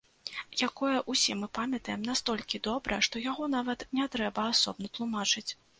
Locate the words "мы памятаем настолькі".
1.41-2.63